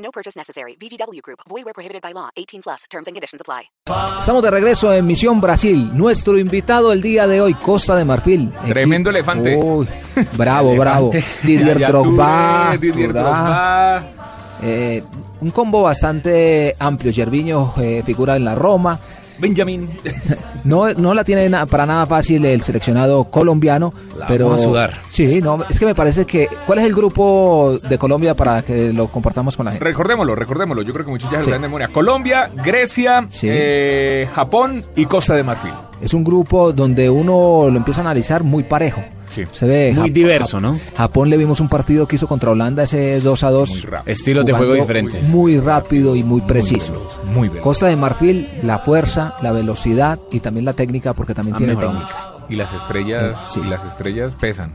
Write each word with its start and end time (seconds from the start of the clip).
No 0.00 0.10
purchase 0.10 0.36
necessary. 0.36 0.76
VGW 0.80 1.20
Group. 1.22 1.40
Void 1.48 1.64
where 1.64 1.74
prohibited 1.74 2.02
by 2.02 2.12
law. 2.12 2.30
18 2.36 2.62
plus. 2.62 2.84
Terms 2.90 3.06
and 3.06 3.14
conditions 3.14 3.40
apply. 3.40 3.70
Estamos 4.18 4.42
de 4.42 4.50
regreso 4.50 4.92
en 4.92 5.06
Misión 5.06 5.40
Brasil. 5.40 5.90
Nuestro 5.94 6.38
invitado 6.38 6.92
el 6.92 7.02
día 7.02 7.26
de 7.26 7.40
hoy, 7.40 7.54
Costa 7.54 7.96
de 7.96 8.04
Marfil. 8.04 8.52
Tremendo 8.66 9.10
elefante. 9.10 9.56
Uy, 9.56 9.86
bravo, 10.38 10.74
bravo. 10.76 11.10
Didier 11.42 11.78
Drogba. 11.78 12.76
Didier 12.80 13.12
Drogba. 13.12 14.00
Drogba. 14.00 14.12
Eh, 14.62 15.02
un 15.40 15.50
combo 15.50 15.82
bastante 15.82 16.76
amplio. 16.78 17.12
Gerviño 17.12 17.74
eh, 17.78 18.02
figura 18.04 18.36
en 18.36 18.44
la 18.44 18.54
Roma. 18.54 18.98
Benjamin. 19.40 19.88
No, 20.62 20.92
no 20.92 21.14
la 21.14 21.24
tiene 21.24 21.48
na- 21.48 21.64
para 21.64 21.86
nada 21.86 22.06
fácil 22.06 22.44
el 22.44 22.60
seleccionado 22.60 23.24
colombiano, 23.30 23.94
La 24.18 24.26
pero 24.26 24.44
vamos 24.44 24.60
a 24.60 24.64
sudar. 24.64 25.00
sí, 25.08 25.40
no, 25.40 25.64
es 25.70 25.80
que 25.80 25.86
me 25.86 25.94
parece 25.94 26.26
que 26.26 26.48
¿cuál 26.66 26.80
es 26.80 26.84
el 26.84 26.94
grupo 26.94 27.78
de 27.82 27.96
Colombia 27.96 28.34
para 28.34 28.60
que 28.60 28.92
lo 28.92 29.06
compartamos 29.08 29.56
con 29.56 29.64
la 29.64 29.72
gente? 29.72 29.82
Recordémoslo, 29.86 30.34
recordémoslo. 30.34 30.82
Yo 30.82 30.92
creo 30.92 31.06
que 31.06 31.12
muchos 31.12 31.30
ya 31.30 31.38
lo 31.38 31.44
Sí. 31.44 31.50
de 31.50 31.58
memoria. 31.58 31.88
Colombia, 31.88 32.50
Grecia, 32.62 33.26
Sí. 33.30 33.46
eh, 33.50 34.28
Japón 34.34 34.84
y 34.96 35.06
Costa 35.06 35.34
de 35.34 35.44
Marfil. 35.44 35.72
Es 36.02 36.12
un 36.12 36.24
grupo 36.24 36.74
donde 36.74 37.08
uno 37.08 37.70
lo 37.70 37.76
empieza 37.78 38.02
a 38.02 38.04
analizar 38.04 38.44
muy 38.44 38.62
parejo. 38.62 39.02
Sí. 39.30 39.44
Se 39.52 39.66
ve 39.66 39.92
Muy 39.96 40.10
Jap- 40.10 40.12
diverso, 40.12 40.60
¿no? 40.60 40.78
Japón 40.96 41.30
le 41.30 41.36
vimos 41.36 41.60
un 41.60 41.68
partido 41.68 42.06
que 42.06 42.16
hizo 42.16 42.26
contra 42.26 42.50
Holanda 42.50 42.82
ese 42.82 43.20
2 43.20 43.44
a 43.44 43.50
2. 43.50 43.70
Muy 43.70 43.80
rápido. 43.80 44.12
Estilos 44.12 44.44
de 44.44 44.52
juego 44.52 44.74
diferentes. 44.74 45.28
Muy 45.28 45.58
rápido 45.60 46.14
y 46.16 46.22
muy 46.24 46.40
preciso. 46.42 46.92
Muy. 47.32 47.48
Costa 47.48 47.86
de 47.86 47.96
Marfil, 47.96 48.48
la 48.62 48.78
fuerza, 48.78 49.34
la 49.42 49.52
velocidad 49.52 50.18
y 50.30 50.40
también 50.40 50.64
la 50.64 50.72
técnica 50.74 51.14
porque 51.14 51.32
también 51.34 51.54
Ha 51.54 51.58
tiene 51.58 51.76
técnica. 51.76 52.00
mucho. 52.00 52.14
Y 52.48 52.56
las 52.56 52.74
estrellas, 52.74 53.38
sí. 53.54 53.60
y 53.64 53.68
las 53.68 53.84
estrellas 53.84 54.34
pesan. 54.34 54.74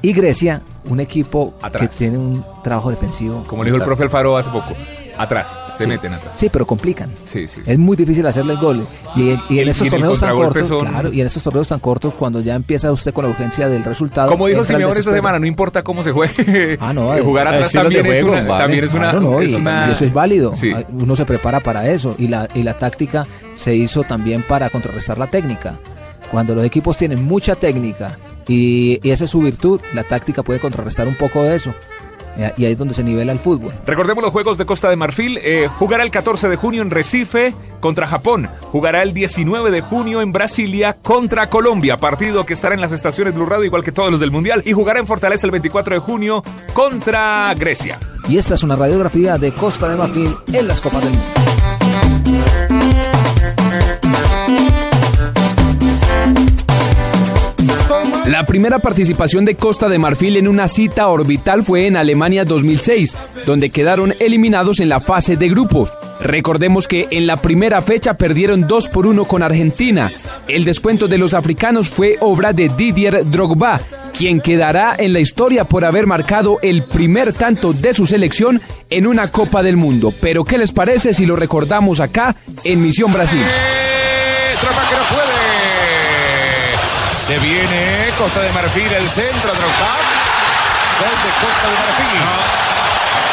Y 0.00 0.14
Grecia, 0.14 0.62
un 0.86 0.98
equipo 0.98 1.54
Atrás. 1.62 1.88
que 1.90 1.96
tiene 1.96 2.18
un 2.18 2.44
trabajo 2.64 2.90
defensivo. 2.90 3.44
Como 3.46 3.62
le 3.62 3.70
dijo 3.70 3.76
el 3.76 3.84
profe 3.86 4.02
Alfaro 4.02 4.36
hace 4.36 4.50
poco. 4.50 4.74
Atrás, 5.22 5.48
se 5.76 5.84
Sí. 5.84 5.88
meten 5.88 6.12
atrás. 6.14 6.34
Sí, 6.36 6.48
pero 6.52 6.66
complican. 6.66 7.10
Sí, 7.24 7.46
sí. 7.46 7.60
Es 7.64 7.78
muy 7.78 7.96
difícil 7.96 8.26
hacerles 8.26 8.58
goles. 8.58 8.84
Y, 9.14 9.38
y 9.48 9.60
en 9.60 9.68
estos 9.68 9.86
y 9.86 9.90
torneos 9.90 10.18
tan 10.18 10.34
cortos, 10.34 10.66
son- 10.68 10.80
claro, 10.86 11.12
y 11.12 11.20
en 11.20 11.26
estos 11.26 11.42
torneos 11.42 11.68
tan 11.68 11.78
cortos, 11.80 12.14
cuando 12.14 12.40
ya 12.40 12.54
empieza 12.54 12.90
usted 12.90 13.12
con 13.14 13.24
la 13.24 13.30
urgencia 13.30 13.68
del 13.68 13.84
resultado. 13.84 14.30
Como 14.30 14.46
dijo 14.48 14.60
el 14.60 14.66
Simeone 14.66 14.98
esta 14.98 15.12
semana, 15.12 15.38
no 15.38 15.46
importa 15.46 15.82
cómo 15.82 16.02
se 16.02 16.10
juegue. 16.12 16.76
Ah, 16.80 16.92
no, 16.92 17.14
eh, 17.14 17.20
jugar 17.24 17.46
eh, 17.46 17.50
atrás 17.56 17.72
también, 17.72 18.02
de 18.02 18.08
es 18.18 18.22
juego, 18.22 18.36
una, 18.38 18.48
vale. 18.48 18.62
también 18.64 18.84
es 18.84 18.92
una. 18.92 19.00
Claro, 19.10 19.20
no, 19.20 19.40
es 19.40 19.52
y, 19.52 19.54
una- 19.54 19.88
y 19.88 19.92
eso 19.92 20.04
es 20.04 20.12
válido. 20.12 20.52
Ah, 20.74 20.82
Uno 20.92 21.14
se 21.16 21.24
prepara 21.24 21.60
para 21.60 21.88
eso. 21.88 22.14
Y 22.18 22.28
la, 22.28 22.48
y 22.54 22.62
la 22.62 22.76
táctica 22.78 23.26
se 23.52 23.74
hizo 23.76 24.02
también 24.02 24.42
para 24.42 24.70
contrarrestar 24.70 25.18
la 25.18 25.28
técnica. 25.28 25.78
Cuando 26.30 26.54
los 26.54 26.64
equipos 26.64 26.96
tienen 26.96 27.22
mucha 27.22 27.54
técnica 27.56 28.18
y, 28.48 28.98
y 29.06 29.10
esa 29.10 29.24
es 29.24 29.30
su 29.30 29.40
virtud, 29.40 29.80
la 29.94 30.02
táctica 30.02 30.42
puede 30.42 30.58
contrarrestar 30.58 31.06
un 31.06 31.14
poco 31.14 31.42
de 31.42 31.54
eso. 31.54 31.74
Eh, 32.38 32.52
Y 32.56 32.64
ahí 32.64 32.72
es 32.72 32.78
donde 32.78 32.94
se 32.94 33.02
nivela 33.04 33.32
el 33.32 33.38
fútbol. 33.38 33.72
Recordemos 33.86 34.22
los 34.22 34.32
Juegos 34.32 34.58
de 34.58 34.64
Costa 34.66 34.88
de 34.88 34.96
Marfil. 34.96 35.38
eh, 35.42 35.68
jugará 35.78 36.02
el 36.04 36.10
14 36.10 36.48
de 36.48 36.56
junio 36.56 36.82
en 36.82 36.90
Recife 36.90 37.54
contra 37.80 38.06
Japón. 38.06 38.48
Jugará 38.70 39.02
el 39.02 39.12
19 39.12 39.70
de 39.70 39.80
junio 39.82 40.20
en 40.22 40.32
Brasilia 40.32 40.96
contra 41.02 41.48
Colombia. 41.48 41.96
Partido 41.98 42.46
que 42.46 42.54
estará 42.54 42.74
en 42.74 42.80
las 42.80 42.92
estaciones 42.92 43.34
Blue 43.34 43.46
Radio 43.46 43.64
igual 43.64 43.84
que 43.84 43.92
todos 43.92 44.10
los 44.10 44.20
del 44.20 44.30
Mundial. 44.30 44.62
Y 44.64 44.72
jugará 44.72 45.00
en 45.00 45.06
Fortaleza 45.06 45.46
el 45.46 45.50
24 45.50 45.94
de 45.96 46.00
junio 46.00 46.42
contra 46.72 47.52
Grecia. 47.54 47.98
Y 48.28 48.38
esta 48.38 48.54
es 48.54 48.62
una 48.62 48.76
radiografía 48.76 49.36
de 49.38 49.52
Costa 49.52 49.88
de 49.88 49.96
Marfil 49.96 50.34
en 50.52 50.68
las 50.68 50.80
Copas 50.80 51.02
del 51.02 51.10
Mundo. 51.12 51.71
La 58.26 58.46
primera 58.46 58.78
participación 58.78 59.44
de 59.44 59.56
Costa 59.56 59.88
de 59.88 59.98
Marfil 59.98 60.36
en 60.36 60.46
una 60.46 60.68
cita 60.68 61.08
orbital 61.08 61.64
fue 61.64 61.88
en 61.88 61.96
Alemania 61.96 62.44
2006, 62.44 63.16
donde 63.46 63.70
quedaron 63.70 64.14
eliminados 64.20 64.78
en 64.78 64.88
la 64.88 65.00
fase 65.00 65.36
de 65.36 65.48
grupos. 65.48 65.94
Recordemos 66.20 66.86
que 66.86 67.08
en 67.10 67.26
la 67.26 67.38
primera 67.38 67.82
fecha 67.82 68.14
perdieron 68.14 68.68
2 68.68 68.88
por 68.88 69.08
1 69.08 69.24
con 69.24 69.42
Argentina. 69.42 70.10
El 70.46 70.64
descuento 70.64 71.08
de 71.08 71.18
los 71.18 71.34
africanos 71.34 71.90
fue 71.90 72.16
obra 72.20 72.52
de 72.52 72.68
Didier 72.68 73.28
Drogba, 73.28 73.80
quien 74.16 74.40
quedará 74.40 74.94
en 74.96 75.12
la 75.12 75.20
historia 75.20 75.64
por 75.64 75.84
haber 75.84 76.06
marcado 76.06 76.58
el 76.62 76.84
primer 76.84 77.32
tanto 77.32 77.72
de 77.72 77.92
su 77.92 78.06
selección 78.06 78.62
en 78.88 79.08
una 79.08 79.32
Copa 79.32 79.64
del 79.64 79.76
Mundo. 79.76 80.14
Pero 80.20 80.44
¿qué 80.44 80.58
les 80.58 80.70
parece 80.70 81.12
si 81.12 81.26
lo 81.26 81.34
recordamos 81.34 81.98
acá 81.98 82.36
en 82.62 82.82
Misión 82.82 83.12
Brasil? 83.12 83.42
Puede. 85.10 85.31
Se 87.22 87.38
viene 87.38 88.10
Costa 88.18 88.40
de 88.42 88.50
Marfil, 88.50 88.92
el 88.92 89.08
centro, 89.08 89.54
Drogba. 89.54 89.94
Gol 90.98 91.16
de 91.22 91.30
Costa 91.38 91.66
de 91.70 91.78
Marfil. 91.78 92.18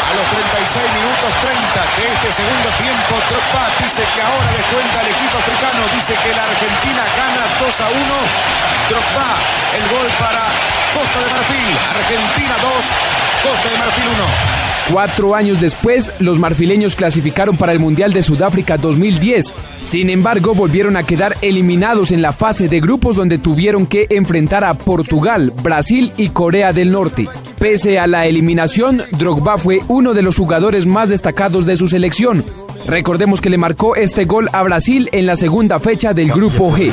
A 0.05 0.13
los 0.13 0.25
36 0.29 0.93
minutos 0.93 1.29
30 1.41 1.57
de 1.97 2.05
este 2.05 2.29
segundo 2.37 2.69
tiempo, 2.77 3.17
Drogba 3.33 3.65
dice 3.81 4.05
que 4.13 4.21
ahora 4.21 4.45
descuenta 4.53 5.01
el 5.01 5.09
equipo 5.09 5.41
africano. 5.41 5.81
Dice 5.97 6.13
que 6.21 6.29
la 6.37 6.45
Argentina 6.45 7.01
gana 7.17 7.41
2 7.65 7.81
a 7.81 7.87
1. 7.89 8.93
Drogba, 8.93 9.29
el 9.73 9.83
gol 9.89 10.09
para 10.21 10.45
Costa 10.93 11.17
de 11.25 11.29
Marfil. 11.33 11.73
Argentina 11.89 12.55
2, 12.61 13.41
Costa 13.41 13.67
de 13.73 13.77
Marfil 13.81 14.05
1. 14.05 14.58
Cuatro 14.91 15.35
años 15.35 15.61
después, 15.61 16.11
los 16.19 16.39
marfileños 16.39 16.95
clasificaron 16.95 17.55
para 17.57 17.73
el 17.73 17.79
Mundial 17.79 18.11
de 18.11 18.23
Sudáfrica 18.23 18.77
2010. 18.77 19.53
Sin 19.83 20.09
embargo, 20.09 20.55
volvieron 20.55 20.97
a 20.97 21.03
quedar 21.03 21.37
eliminados 21.43 22.11
en 22.11 22.23
la 22.23 22.33
fase 22.33 22.67
de 22.69 22.79
grupos 22.79 23.15
donde 23.15 23.37
tuvieron 23.37 23.85
que 23.85 24.07
enfrentar 24.09 24.63
a 24.63 24.73
Portugal, 24.73 25.53
Brasil 25.61 26.11
y 26.17 26.29
Corea 26.29 26.73
del 26.73 26.91
Norte. 26.91 27.27
Pese 27.59 27.99
a 27.99 28.07
la 28.07 28.25
eliminación, 28.25 29.03
Drogba 29.11 29.59
fue 29.59 29.81
uno 29.87 30.15
de 30.15 30.23
los 30.23 30.37
jugadores 30.37 30.87
más 30.87 31.09
destacados 31.09 31.67
de 31.67 31.77
su 31.77 31.87
selección. 31.87 32.43
Recordemos 32.87 33.41
que 33.41 33.51
le 33.51 33.57
marcó 33.57 33.95
este 33.95 34.25
gol 34.25 34.49
a 34.53 34.63
Brasil 34.63 35.07
en 35.11 35.27
la 35.27 35.35
segunda 35.35 35.79
fecha 35.79 36.15
del 36.15 36.31
Grupo 36.31 36.71
G. 36.71 36.91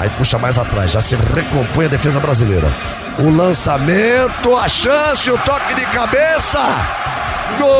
Aí 0.00 0.10
puxa 0.18 0.38
mais 0.38 0.58
atrás, 0.58 0.90
já 0.90 1.00
se 1.00 1.14
recompõe 1.14 1.86
a 1.86 1.88
defesa 1.88 2.18
brasileira. 2.18 2.68
O 3.16 3.30
lançamento, 3.30 4.56
a 4.56 4.66
chance, 4.66 5.30
o 5.30 5.38
toque 5.38 5.72
de 5.76 5.86
cabeça. 5.86 6.60
Gol! 7.60 7.70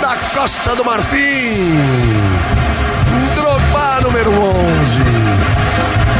Da 0.00 0.16
Costa 0.32 0.76
do 0.76 0.84
Marfim. 0.84 1.80
Drogba 3.34 4.00
número 4.02 4.30
11. 4.30 5.02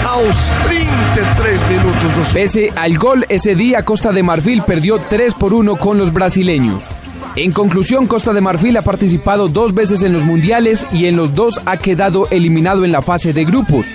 Aos 0.08 0.36
33 0.64 1.62
minutos 1.68 2.32
Pese 2.32 2.72
al 2.74 2.98
gol 2.98 3.24
ese 3.28 3.54
día, 3.54 3.84
Costa 3.84 4.10
de 4.10 4.24
Marfil 4.24 4.62
perdió 4.62 4.98
3 4.98 5.34
por 5.34 5.54
1 5.54 5.76
con 5.76 5.98
los 5.98 6.12
brasileños. 6.12 6.92
En 7.36 7.52
conclusión, 7.52 8.06
Costa 8.06 8.32
de 8.32 8.40
Marfil 8.40 8.76
ha 8.76 8.82
participado 8.82 9.48
dos 9.48 9.72
veces 9.72 10.02
en 10.02 10.12
los 10.12 10.24
mundiales 10.24 10.86
y 10.92 11.06
en 11.06 11.16
los 11.16 11.34
dos 11.34 11.60
ha 11.64 11.76
quedado 11.76 12.28
eliminado 12.30 12.84
en 12.84 12.92
la 12.92 13.02
fase 13.02 13.32
de 13.32 13.44
grupos. 13.44 13.94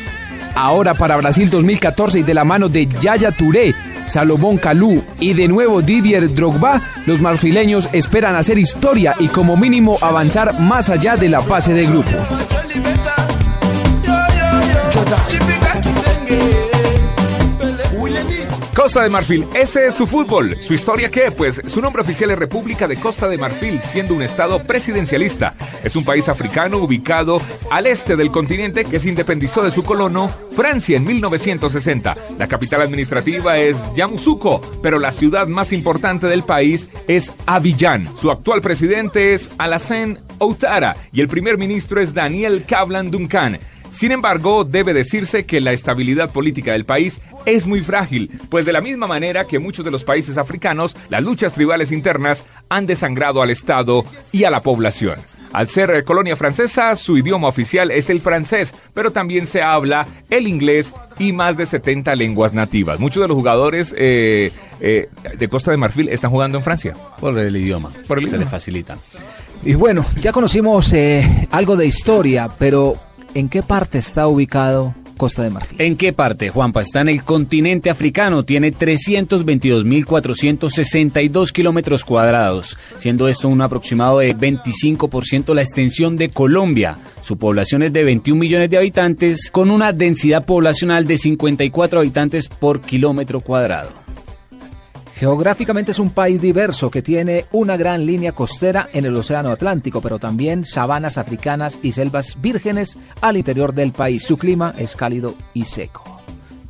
Ahora 0.55 0.93
para 0.93 1.17
Brasil 1.17 1.49
2014 1.49 2.19
y 2.19 2.23
de 2.23 2.33
la 2.33 2.45
mano 2.45 2.69
de 2.69 2.87
Yaya 2.87 3.31
Touré, 3.31 3.75
Salomón 4.05 4.57
Kalou 4.57 5.03
y 5.19 5.33
de 5.33 5.49
nuevo 5.49 5.81
Didier 5.81 6.33
Drogba, 6.33 6.81
los 7.05 7.19
marfileños 7.19 7.89
esperan 7.91 8.37
hacer 8.37 8.57
historia 8.57 9.15
y 9.19 9.27
como 9.27 9.57
mínimo 9.57 9.97
avanzar 10.01 10.57
más 10.59 10.89
allá 10.89 11.17
de 11.17 11.27
la 11.27 11.41
fase 11.41 11.73
de 11.73 11.85
grupos. 11.87 12.29
Costa 18.85 19.01
de 19.01 19.09
Marfil, 19.09 19.47
ese 19.55 19.87
es 19.87 19.95
su 19.95 20.05
fútbol. 20.05 20.55
¿Su 20.61 20.75
historia 20.75 21.09
qué? 21.09 21.31
Pues 21.35 21.59
su 21.65 21.81
nombre 21.81 22.03
oficial 22.03 22.29
es 22.29 22.37
República 22.37 22.87
de 22.87 22.97
Costa 22.97 23.27
de 23.27 23.39
Marfil, 23.39 23.81
siendo 23.81 24.13
un 24.13 24.21
estado 24.21 24.61
presidencialista. 24.61 25.55
Es 25.83 25.95
un 25.95 26.05
país 26.05 26.29
africano 26.29 26.77
ubicado 26.77 27.41
al 27.71 27.87
este 27.87 28.15
del 28.15 28.29
continente 28.29 28.85
que 28.85 28.99
se 28.99 29.09
independizó 29.09 29.63
de 29.63 29.71
su 29.71 29.83
colono 29.83 30.31
Francia 30.55 30.97
en 30.97 31.03
1960. 31.03 32.15
La 32.37 32.47
capital 32.47 32.83
administrativa 32.83 33.57
es 33.57 33.75
Yamoussoukro, 33.95 34.61
pero 34.83 34.99
la 34.99 35.11
ciudad 35.11 35.47
más 35.47 35.73
importante 35.73 36.27
del 36.27 36.43
país 36.43 36.87
es 37.07 37.33
Abidjan. 37.47 38.05
Su 38.15 38.29
actual 38.29 38.61
presidente 38.61 39.33
es 39.33 39.55
Alassane 39.57 40.19
Ouattara 40.37 40.95
y 41.11 41.21
el 41.21 41.27
primer 41.27 41.57
ministro 41.57 41.99
es 41.99 42.13
Daniel 42.13 42.63
Kablan 42.67 43.09
Duncan. 43.09 43.57
Sin 43.95 44.11
embargo, 44.11 44.65
debe 44.65 44.93
decirse 44.93 45.45
que 45.45 45.61
la 45.61 45.71
estabilidad 45.71 46.29
política 46.29 46.73
del 46.73 46.83
país 46.83 47.21
es 47.45 47.65
muy 47.65 47.79
frágil, 47.79 48.29
pues 48.49 48.65
de 48.65 48.73
la 48.73 48.81
misma 48.81 49.07
manera 49.07 49.45
que 49.45 49.57
muchos 49.57 49.85
de 49.85 49.91
los 49.91 50.03
países 50.03 50.37
africanos, 50.37 50.97
las 51.07 51.23
luchas 51.23 51.53
tribales 51.53 51.93
internas 51.93 52.43
han 52.67 52.87
desangrado 52.87 53.41
al 53.41 53.51
Estado 53.51 54.03
y 54.33 54.43
a 54.43 54.49
la 54.49 54.59
población. 54.59 55.17
Al 55.53 55.69
ser 55.69 56.03
colonia 56.03 56.35
francesa, 56.35 56.93
su 56.97 57.17
idioma 57.17 57.47
oficial 57.47 57.89
es 57.89 58.09
el 58.09 58.19
francés, 58.19 58.75
pero 58.93 59.13
también 59.13 59.47
se 59.47 59.61
habla 59.61 60.05
el 60.29 60.45
inglés 60.45 60.91
y 61.17 61.31
más 61.31 61.55
de 61.55 61.65
70 61.65 62.15
lenguas 62.15 62.53
nativas. 62.53 62.99
Muchos 62.99 63.21
de 63.21 63.29
los 63.29 63.37
jugadores 63.37 63.95
eh, 63.97 64.51
eh, 64.81 65.07
de 65.37 65.47
Costa 65.47 65.71
de 65.71 65.77
Marfil 65.77 66.09
están 66.09 66.31
jugando 66.31 66.57
en 66.57 66.65
Francia. 66.65 66.95
Por 67.17 67.39
el 67.39 67.55
idioma. 67.55 67.91
Por 68.09 68.17
el 68.17 68.25
se 68.25 68.31
idioma. 68.31 68.43
le 68.43 68.51
facilita. 68.51 68.97
Y 69.63 69.75
bueno, 69.75 70.05
ya 70.19 70.33
conocimos 70.33 70.91
eh, 70.91 71.47
algo 71.49 71.77
de 71.77 71.87
historia, 71.87 72.49
pero 72.59 72.97
¿en 73.35 73.49
qué 73.49 73.61
parte 73.61 73.99
está 73.99 74.27
ubicado 74.27 74.95
Costa 75.17 75.43
de 75.43 75.51
Marfil? 75.51 75.79
¿En 75.79 75.95
qué 75.95 76.11
parte, 76.13 76.49
Juanpa? 76.49 76.81
Está 76.81 77.01
en 77.01 77.09
el 77.09 77.21
continente 77.23 77.91
africano, 77.91 78.43
tiene 78.43 78.73
322.462 78.73 81.51
kilómetros 81.51 82.03
cuadrados, 82.03 82.75
siendo 82.97 83.27
esto 83.27 83.47
un 83.47 83.61
aproximado 83.61 84.17
de 84.19 84.35
25% 84.35 85.53
la 85.53 85.61
extensión 85.61 86.17
de 86.17 86.29
Colombia. 86.29 86.97
Su 87.21 87.37
población 87.37 87.83
es 87.83 87.93
de 87.93 88.03
21 88.03 88.39
millones 88.39 88.71
de 88.71 88.77
habitantes, 88.77 89.51
con 89.51 89.69
una 89.69 89.93
densidad 89.93 90.45
poblacional 90.45 91.05
de 91.05 91.17
54 91.17 91.99
habitantes 91.99 92.49
por 92.49 92.81
kilómetro 92.81 93.41
cuadrado. 93.41 94.04
Geográficamente 95.15 95.91
es 95.91 95.99
un 95.99 96.09
país 96.09 96.41
diverso 96.41 96.91
que 96.91 97.01
tiene 97.01 97.45
una 97.53 97.77
gran 97.77 98.05
línea 98.05 98.33
costera 98.33 98.89
en 98.91 99.05
el 99.05 99.15
Océano 99.15 99.49
Atlántico, 99.49 100.01
pero 100.01 100.19
también 100.19 100.65
sabanas 100.65 101.17
africanas 101.17 101.79
y 101.81 101.93
selvas 101.93 102.35
vírgenes 102.41 102.97
al 103.21 103.37
interior 103.37 103.73
del 103.73 103.93
país. 103.93 104.25
Su 104.25 104.35
clima 104.35 104.75
es 104.77 104.93
cálido 104.97 105.35
y 105.53 105.63
seco. 105.63 106.03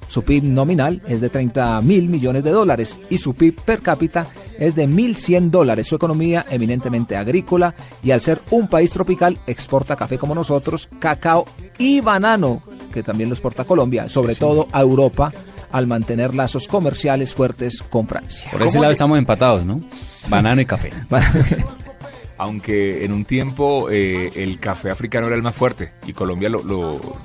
Su 0.07 0.21
PIB 0.21 0.43
nominal 0.43 1.01
es 1.07 1.21
de 1.21 1.29
30 1.29 1.81
mil 1.81 2.07
millones 2.07 2.43
de 2.43 2.51
dólares 2.51 2.99
y 3.09 3.17
su 3.17 3.33
PIB 3.33 3.61
per 3.61 3.79
cápita 3.79 4.27
es 4.59 4.75
de 4.75 4.87
1.100 4.87 5.49
dólares. 5.49 5.87
Su 5.87 5.95
economía 5.95 6.45
eminentemente 6.47 7.17
agrícola 7.17 7.73
y 8.03 8.11
al 8.11 8.21
ser 8.21 8.43
un 8.51 8.67
país 8.67 8.91
tropical 8.91 9.39
exporta 9.47 9.95
café 9.95 10.19
como 10.19 10.35
nosotros, 10.35 10.87
cacao 10.99 11.45
y 11.79 11.99
banano, 11.99 12.61
que 12.93 13.01
también 13.01 13.29
lo 13.29 13.33
exporta 13.33 13.63
Colombia, 13.63 14.07
sobre 14.07 14.35
todo 14.35 14.67
a 14.71 14.81
Europa 14.81 15.33
al 15.75 15.87
mantener 15.87 16.33
lazos 16.33 16.67
comerciales 16.69 17.33
fuertes 17.33 17.83
con 17.89 18.07
Francia. 18.07 18.49
Por 18.51 18.61
ese 18.61 18.69
¿Cómo 18.73 18.83
lado 18.83 18.91
le- 18.91 18.93
estamos 18.93 19.17
empatados, 19.17 19.65
¿no? 19.65 19.81
Banano 20.29 20.61
y 20.61 20.65
café. 20.65 20.91
Aunque 22.37 23.03
en 23.05 23.11
un 23.13 23.25
tiempo 23.25 23.89
eh, 23.89 24.29
el 24.35 24.59
café 24.59 24.89
africano 24.89 25.27
era 25.27 25.35
el 25.35 25.41
más 25.41 25.55
fuerte 25.55 25.91
y 26.05 26.13
Colombia 26.13 26.49
lo, 26.49 26.63
lo- 26.63 27.17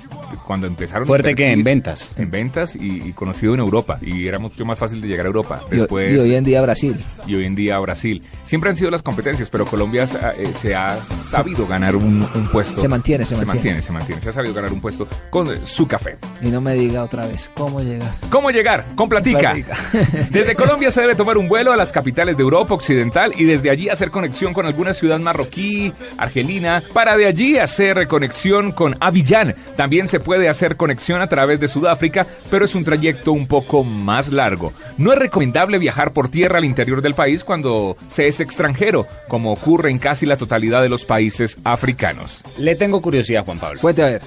cuando 0.45 0.67
empezaron 0.67 1.05
Fuerte 1.07 1.35
que 1.35 1.51
en 1.51 1.63
ventas. 1.63 2.13
en 2.17 2.29
ventas 2.31 2.75
y, 2.75 3.07
y 3.09 3.13
conocido 3.13 3.53
en 3.53 3.59
Europa 3.59 3.99
y 4.01 4.27
era 4.27 4.39
mucho 4.39 4.65
más 4.65 4.77
fácil 4.77 5.01
de 5.01 5.07
llegar 5.07 5.25
a 5.25 5.29
Europa 5.29 5.61
Y- 5.71 5.75
después 5.75 6.13
y 6.13 6.17
hoy 6.19 6.35
en 6.35 6.43
día 6.43 6.61
Brasil. 6.61 6.95
y 7.27 7.35
hoy 7.35 7.45
en 7.45 7.55
día 7.55 7.77
Brasil 7.79 8.21
siempre 8.43 8.69
han 8.69 8.75
sido 8.75 8.91
las 8.91 9.01
competencias 9.01 9.49
pero 9.49 9.65
Colombia 9.65 10.07
se 10.07 10.17
ha- 10.17 10.31
eh, 10.31 10.53
se 10.53 10.75
ha 10.75 11.01
sabido 11.01 11.65
ganar 11.67 11.95
un, 11.95 12.27
un 12.35 12.47
puesto 12.51 12.79
Se 12.81 12.87
mantiene, 12.87 13.25
se 13.25 13.35
se 13.35 13.45
mantiene. 13.45 13.77
mantiene 13.77 13.81
se 13.81 13.91
mantiene 13.91 14.21
se 14.21 14.29
ha 14.29 14.33
sabido 14.33 14.53
ganar 14.53 14.71
un 14.73 14.81
puesto 14.81 15.07
con 15.29 15.47
eh, 15.53 15.59
su 15.63 15.87
café 15.87 16.17
Y 16.41 16.47
no 16.47 16.61
me 16.61 16.73
diga 16.73 17.03
otra 17.03 17.25
vez 17.27 17.49
cómo 17.55 17.81
llegar. 17.81 18.11
¿Cómo 18.29 18.49
llegar? 18.51 18.85
Con 18.95 19.09
Platica. 19.09 19.53
Desde 20.29 20.55
Colombia 20.55 20.91
se 20.91 21.01
debe 21.01 21.15
tomar 21.15 21.37
un 21.37 21.47
vuelo 21.47 21.71
a 21.71 21.75
las 21.75 21.91
capitales 21.91 22.37
de 22.37 22.43
Europa 22.43 22.73
Occidental 22.73 23.33
y 23.37 23.43
desde 23.45 23.69
allí 23.69 23.89
hacer 23.89 24.09
conexión 24.11 24.53
con 24.53 24.65
alguna 24.65 24.93
ciudad 24.93 25.19
marroquí, 25.19 25.91
argelina, 26.17 26.81
para 26.93 27.17
de 27.17 27.25
allí 27.25 27.57
hacer 27.57 28.07
conexión 28.07 28.71
con 28.71 28.95
Abiyán. 28.99 29.55
También 29.75 30.07
se 30.07 30.19
puede 30.21 30.49
hacer 30.49 30.77
conexión 30.77 31.21
a 31.21 31.27
través 31.27 31.59
de 31.59 31.67
Sudáfrica, 31.67 32.25
pero 32.49 32.65
es 32.65 32.75
un 32.75 32.83
trayecto 32.83 33.31
un 33.31 33.47
poco 33.47 33.83
más 33.83 34.31
largo. 34.31 34.73
No 34.97 35.13
es 35.13 35.19
recomendable 35.19 35.77
viajar 35.77 36.13
por 36.13 36.29
tierra 36.29 36.57
al 36.57 36.65
interior 36.65 37.01
del 37.01 37.13
país 37.13 37.43
cuando 37.43 37.97
se 38.07 38.27
es 38.27 38.39
extranjero, 38.39 39.07
como 39.27 39.51
ocurre 39.51 39.91
en 39.91 39.99
casi 39.99 40.25
la 40.25 40.37
totalidad 40.37 40.81
de 40.81 40.89
los 40.89 41.05
países 41.05 41.57
africanos. 41.63 42.41
Le 42.57 42.75
tengo 42.75 43.01
curiosidad, 43.01 43.45
Juan 43.45 43.59
Pablo. 43.59 43.81
Cuente 43.81 44.03
a 44.03 44.05
ver. 44.07 44.21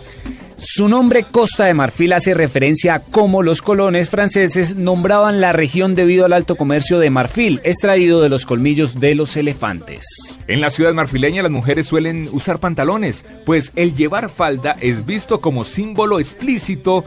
Su 0.56 0.88
nombre 0.88 1.24
Costa 1.24 1.64
de 1.64 1.74
Marfil 1.74 2.12
hace 2.12 2.32
referencia 2.32 2.94
a 2.94 3.00
cómo 3.00 3.42
los 3.42 3.60
colones 3.60 4.08
franceses 4.08 4.76
nombraban 4.76 5.40
la 5.40 5.52
región 5.52 5.94
debido 5.94 6.24
al 6.24 6.32
alto 6.32 6.54
comercio 6.54 7.00
de 7.00 7.10
marfil, 7.10 7.60
extraído 7.64 8.22
de 8.22 8.28
los 8.28 8.46
colmillos 8.46 9.00
de 9.00 9.16
los 9.16 9.36
elefantes. 9.36 10.38
En 10.46 10.60
la 10.60 10.70
ciudad 10.70 10.94
marfileña 10.94 11.42
las 11.42 11.50
mujeres 11.50 11.88
suelen 11.88 12.28
usar 12.32 12.60
pantalones, 12.60 13.24
pues 13.44 13.72
el 13.74 13.94
llevar 13.94 14.30
falda 14.30 14.76
es 14.80 15.04
visto 15.04 15.40
como 15.40 15.64
símbolo 15.64 16.20
explícito 16.20 17.04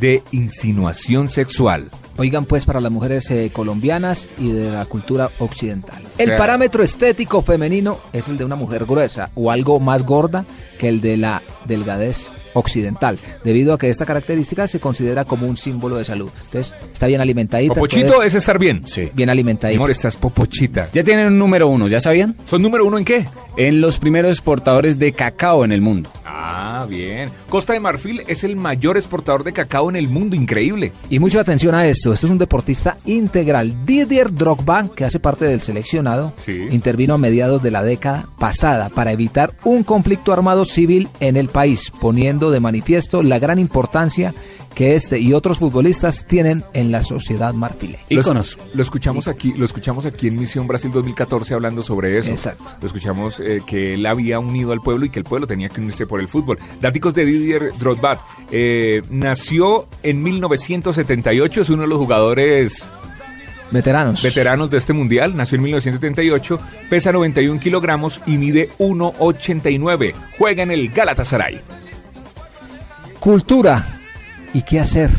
de 0.00 0.22
insinuación 0.32 1.28
sexual. 1.28 1.90
Oigan 2.18 2.44
pues 2.46 2.64
para 2.64 2.80
las 2.80 2.90
mujeres 2.92 3.30
eh, 3.30 3.50
colombianas 3.52 4.28
y 4.38 4.50
de 4.50 4.70
la 4.70 4.84
cultura 4.86 5.30
occidental. 5.38 6.02
El 6.18 6.34
parámetro 6.36 6.82
estético 6.82 7.42
femenino 7.42 7.98
es 8.12 8.28
el 8.28 8.38
de 8.38 8.44
una 8.44 8.56
mujer 8.56 8.86
gruesa 8.86 9.30
o 9.34 9.50
algo 9.50 9.80
más 9.80 10.04
gorda 10.04 10.44
que 10.78 10.88
el 10.88 11.00
de 11.00 11.16
la 11.16 11.42
delgadez 11.66 12.32
occidental, 12.54 13.18
debido 13.44 13.74
a 13.74 13.78
que 13.78 13.90
esta 13.90 14.06
característica 14.06 14.66
se 14.66 14.80
considera 14.80 15.24
como 15.24 15.46
un 15.46 15.56
símbolo 15.56 15.96
de 15.96 16.04
salud. 16.04 16.30
Entonces, 16.46 16.74
está 16.92 17.06
bien 17.06 17.20
alimentadita. 17.20 17.74
Popochito 17.74 18.06
entonces, 18.06 18.32
es 18.32 18.38
estar 18.38 18.58
bien. 18.58 18.82
Sí. 18.86 19.10
bien 19.12 19.28
alimentadita. 19.28 19.78
amor, 19.78 19.90
estás 19.90 20.16
popochita. 20.16 20.88
Ya 20.92 21.04
tienen 21.04 21.26
un 21.26 21.38
número 21.38 21.68
uno, 21.68 21.86
¿ya 21.88 22.00
sabían? 22.00 22.34
¿Son 22.46 22.62
número 22.62 22.86
uno 22.86 22.98
en 22.98 23.04
qué? 23.04 23.26
En 23.56 23.80
los 23.80 23.98
primeros 23.98 24.30
exportadores 24.30 24.98
de 24.98 25.12
cacao 25.12 25.64
en 25.64 25.72
el 25.72 25.82
mundo. 25.82 26.10
Ah, 26.86 26.88
bien. 26.88 27.30
Costa 27.48 27.72
de 27.72 27.80
Marfil 27.80 28.22
es 28.26 28.44
el 28.44 28.56
mayor 28.56 28.96
exportador 28.96 29.44
de 29.44 29.52
cacao 29.52 29.90
en 29.90 29.96
el 29.96 30.08
mundo, 30.08 30.36
increíble. 30.36 30.92
Y 31.10 31.18
mucha 31.18 31.40
atención 31.40 31.74
a 31.74 31.86
esto. 31.86 32.12
Esto 32.12 32.26
es 32.26 32.32
un 32.32 32.38
deportista 32.38 32.96
integral. 33.04 33.84
Didier 33.84 34.32
Drogba, 34.32 34.88
que 34.94 35.04
hace 35.04 35.20
parte 35.20 35.44
del 35.46 35.60
seleccionado, 35.60 36.32
Sí. 36.36 36.66
intervino 36.70 37.14
a 37.14 37.18
mediados 37.18 37.62
de 37.62 37.70
la 37.70 37.82
década 37.82 38.28
pasada 38.38 38.88
para 38.90 39.12
evitar 39.12 39.52
un 39.64 39.82
conflicto 39.82 40.32
armado 40.32 40.64
civil 40.64 41.08
en 41.20 41.36
el 41.36 41.48
país, 41.48 41.92
poniendo 42.00 42.50
de 42.50 42.60
manifiesto 42.60 43.22
la 43.22 43.38
gran 43.38 43.58
importancia 43.58 44.34
que 44.76 44.94
este 44.94 45.18
y 45.18 45.32
otros 45.32 45.58
futbolistas 45.58 46.26
tienen 46.26 46.62
en 46.74 46.92
la 46.92 47.02
sociedad 47.02 47.54
marfileña. 47.54 48.04
Lo- 48.10 48.20
Íconos. 48.20 48.58
Lo 48.74 48.82
escuchamos 48.82 49.26
aquí, 49.26 49.54
lo 49.56 49.64
escuchamos 49.64 50.04
aquí 50.06 50.28
en 50.28 50.38
Misión 50.38 50.66
Brasil 50.68 50.92
2014 50.92 51.54
hablando 51.54 51.82
sobre 51.82 52.18
eso. 52.18 52.30
Exacto. 52.30 52.64
Lo 52.80 52.86
escuchamos 52.86 53.40
eh, 53.40 53.62
que 53.66 53.94
él 53.94 54.04
había 54.04 54.38
unido 54.38 54.72
al 54.72 54.82
pueblo 54.82 55.06
y 55.06 55.10
que 55.10 55.18
el 55.18 55.24
pueblo 55.24 55.46
tenía 55.46 55.70
que 55.70 55.80
unirse 55.80 56.06
por 56.06 56.20
el 56.20 56.28
fútbol. 56.28 56.58
Daticos 56.80 57.14
de 57.14 57.24
Didier 57.24 57.72
Drogba. 57.78 58.20
Eh, 58.52 59.02
nació 59.10 59.88
en 60.02 60.22
1978, 60.22 61.62
es 61.62 61.70
uno 61.70 61.82
de 61.82 61.88
los 61.88 61.98
jugadores 61.98 62.92
Veteranos. 63.70 64.22
veteranos 64.22 64.70
de 64.70 64.76
este 64.76 64.92
mundial. 64.92 65.34
Nació 65.34 65.56
en 65.56 65.62
1978, 65.62 66.60
pesa 66.90 67.12
91 67.12 67.58
kilogramos 67.60 68.20
y 68.26 68.36
mide 68.36 68.68
1,89. 68.78 70.12
Juega 70.38 70.62
en 70.62 70.70
el 70.70 70.90
Galatasaray. 70.90 71.58
Cultura. 73.18 73.84
¿Y 74.56 74.62
qué 74.62 74.80
hacer 74.80 75.10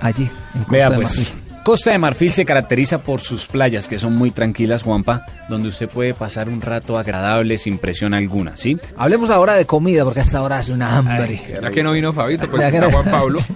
allí? 0.00 0.28
En 0.54 0.62
Costa 0.62 0.72
Vea 0.72 0.90
de 0.90 0.96
pues. 0.96 1.08
Marfil? 1.16 1.62
Costa 1.62 1.90
de 1.92 1.98
Marfil 1.98 2.32
se 2.32 2.44
caracteriza 2.44 2.98
por 3.02 3.20
sus 3.20 3.46
playas, 3.46 3.86
que 3.88 4.00
son 4.00 4.16
muy 4.16 4.32
tranquilas, 4.32 4.82
Juanpa, 4.82 5.24
donde 5.48 5.68
usted 5.68 5.88
puede 5.88 6.12
pasar 6.12 6.48
un 6.48 6.60
rato 6.60 6.98
agradable 6.98 7.56
sin 7.56 7.78
presión 7.78 8.14
alguna, 8.14 8.56
¿sí? 8.56 8.76
Hablemos 8.96 9.30
ahora 9.30 9.54
de 9.54 9.64
comida, 9.64 10.02
porque 10.02 10.18
hasta 10.18 10.38
ahora 10.38 10.56
hace 10.56 10.72
una 10.72 10.96
hambre. 10.96 11.40
Ya 11.62 11.70
que 11.70 11.84
no 11.84 11.92
vino 11.92 12.12
Fabito, 12.12 12.50
pues 12.50 12.64
está 12.64 12.80
no- 12.80 12.90
Juan 12.90 13.04
Pablo. 13.10 13.38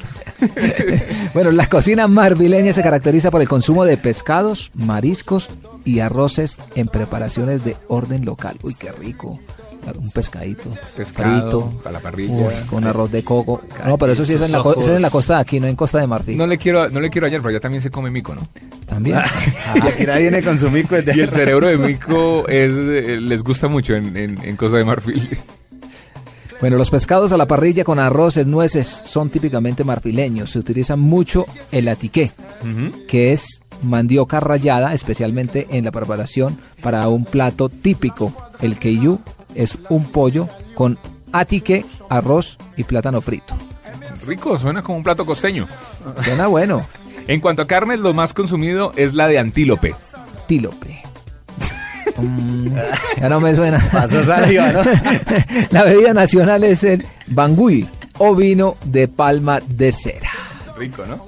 Bueno, 1.34 1.52
la 1.52 1.68
cocina 1.68 2.08
marfileña 2.08 2.72
se 2.72 2.82
caracteriza 2.82 3.30
por 3.30 3.40
el 3.40 3.48
consumo 3.48 3.84
de 3.84 3.96
pescados, 3.96 4.72
mariscos 4.74 5.48
y 5.84 6.00
arroces 6.00 6.58
en 6.74 6.88
preparaciones 6.88 7.64
de 7.64 7.76
orden 7.88 8.24
local. 8.24 8.56
Uy, 8.62 8.74
qué 8.74 8.90
rico. 8.90 9.38
Un 9.98 10.10
pescadito, 10.10 10.70
Pescado, 10.96 11.40
frito, 11.72 11.88
a 11.88 11.92
la 11.92 11.98
parrilla. 12.00 12.64
con 12.70 12.84
arroz 12.86 13.10
de 13.10 13.22
coco. 13.24 13.60
No, 13.86 13.98
pero 13.98 14.12
eso 14.12 14.22
sí 14.24 14.34
es 14.34 14.40
en, 14.42 14.52
la, 14.52 14.62
co- 14.62 14.72
eso 14.72 14.90
es 14.92 14.96
en 14.96 15.02
la 15.02 15.10
costa 15.10 15.34
de 15.36 15.40
aquí, 15.40 15.58
no 15.60 15.66
en 15.66 15.74
Costa 15.76 15.98
de 15.98 16.06
Marfil. 16.06 16.36
No 16.36 16.46
le 16.46 16.56
quiero, 16.58 16.88
no 16.90 17.00
le 17.00 17.10
quiero 17.10 17.26
añadir, 17.26 17.42
pero 17.42 17.52
ya 17.52 17.60
también 17.60 17.82
se 17.82 17.90
come 17.90 18.10
mico, 18.10 18.34
¿no? 18.34 18.42
También. 18.86 19.18
Aquí 19.82 20.04
nadie 20.06 20.22
viene 20.30 20.42
con 20.42 20.58
su 20.58 20.70
mico 20.70 20.94
Y 21.14 21.20
el 21.20 21.30
cerebro 21.30 21.66
de 21.66 21.78
mico 21.78 22.46
es, 22.48 22.70
eh, 22.70 23.18
les 23.20 23.42
gusta 23.42 23.68
mucho 23.68 23.94
en, 23.94 24.16
en, 24.16 24.38
en 24.44 24.56
Costa 24.56 24.76
de 24.76 24.84
Marfil. 24.84 25.28
Bueno, 26.60 26.76
los 26.76 26.90
pescados 26.90 27.32
a 27.32 27.36
la 27.36 27.46
parrilla 27.46 27.82
con 27.82 27.98
arroz 27.98 28.36
y 28.36 28.44
nueces 28.44 28.86
son 28.86 29.30
típicamente 29.30 29.82
marfileños. 29.82 30.50
Se 30.50 30.60
utiliza 30.60 30.94
mucho 30.94 31.44
el 31.72 31.88
atiqué, 31.88 32.30
que 33.08 33.32
es 33.32 33.62
mandioca 33.82 34.38
rallada, 34.38 34.92
especialmente 34.94 35.66
en 35.70 35.84
la 35.86 35.90
preparación 35.90 36.56
para 36.80 37.08
un 37.08 37.24
plato 37.24 37.68
típico. 37.68 38.32
El 38.60 38.78
keiyu 38.78 39.18
es 39.54 39.78
un 39.88 40.04
pollo 40.10 40.48
con 40.74 40.98
atiqué, 41.32 41.84
arroz 42.08 42.58
y 42.76 42.84
plátano 42.84 43.20
frito. 43.20 43.56
Rico, 44.26 44.56
suena 44.58 44.82
como 44.82 44.98
un 44.98 45.04
plato 45.04 45.26
costeño. 45.26 45.68
Suena 46.24 46.46
bueno. 46.46 46.86
En 47.28 47.40
cuanto 47.40 47.62
a 47.62 47.68
carnes, 47.68 48.00
lo 48.00 48.12
más 48.12 48.34
consumido 48.34 48.92
es 48.96 49.14
la 49.14 49.28
de 49.28 49.38
antílope. 49.38 49.94
Tílope. 50.48 51.02
Mm, 52.16 52.76
ya 53.20 53.28
no 53.28 53.40
me 53.40 53.54
suena. 53.54 53.78
Pasó 53.92 54.24
saliva, 54.24 54.72
¿no? 54.72 54.82
La 55.70 55.84
bebida 55.84 56.12
nacional 56.12 56.64
es 56.64 56.82
el 56.84 57.06
bangui 57.28 57.88
o 58.18 58.34
vino 58.34 58.76
de 58.84 59.08
palma 59.08 59.60
de 59.66 59.92
cera. 59.92 60.30
Rico, 60.76 61.04
¿no? 61.06 61.24